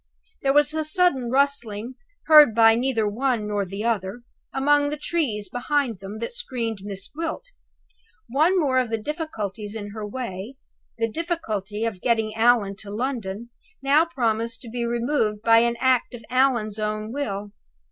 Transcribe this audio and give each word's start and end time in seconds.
There 0.41 0.51
was 0.51 0.73
a 0.73 0.83
sudden 0.83 1.29
rustling 1.29 1.93
heard 2.25 2.55
neither 2.57 3.05
by 3.05 3.11
one 3.13 3.47
nor 3.47 3.65
the 3.65 3.83
other 3.83 4.21
among 4.51 4.89
the 4.89 4.97
trees 4.97 5.47
behind 5.47 5.99
them 5.99 6.17
that 6.17 6.33
screened 6.33 6.79
Miss 6.81 7.07
Gwilt. 7.07 7.45
One 8.27 8.59
more 8.59 8.79
of 8.79 8.89
the 8.89 8.97
difficulties 8.97 9.75
in 9.75 9.91
her 9.91 10.03
way 10.03 10.57
(the 10.97 11.07
difficulty 11.07 11.85
of 11.85 12.01
getting 12.01 12.33
Allan 12.33 12.77
to 12.77 12.89
London) 12.89 13.51
now 13.83 14.03
promised 14.05 14.63
to 14.63 14.69
be 14.71 14.85
removed 14.85 15.43
by 15.43 15.59
an 15.59 15.77
act 15.79 16.15
of 16.15 16.25
Allan's 16.31 16.79
own 16.79 17.11
will. 17.13 17.51